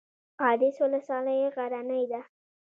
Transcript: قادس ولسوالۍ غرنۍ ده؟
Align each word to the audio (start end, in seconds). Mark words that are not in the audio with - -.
قادس 0.39 0.75
ولسوالۍ 0.83 1.39
غرنۍ 1.55 2.03
ده؟ 2.11 2.21